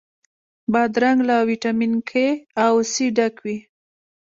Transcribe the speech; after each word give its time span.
بادرنګ 0.71 1.19
له 1.29 1.35
ویټامین 1.49 1.93
K 2.09 2.11
او 2.65 2.73
C 2.91 2.93
ډک 3.17 3.35
وي. 3.43 3.57